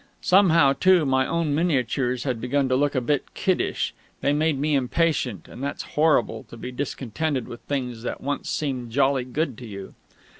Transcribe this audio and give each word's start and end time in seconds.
Somehow, 0.23 0.73
too, 0.73 1.05
my 1.05 1.27
own 1.27 1.53
miniatures 1.53 2.23
had 2.23 2.41
begun 2.41 2.67
to 2.69 2.75
look 2.75 2.95
a 2.95 3.01
bit 3.01 3.35
kiddish; 3.35 3.93
they 4.21 4.33
made 4.33 4.57
me 4.57 4.73
impatient; 4.73 5.47
and 5.47 5.61
that's 5.63 5.83
horrible, 5.93 6.43
to 6.45 6.57
be 6.57 6.71
discontented 6.71 7.47
with 7.47 7.61
things 7.65 8.01
that 8.01 8.19
once 8.19 8.49
seemed 8.49 8.89
jolly 8.89 9.25
good 9.25 9.59
to 9.59 9.67
you. 9.67 9.93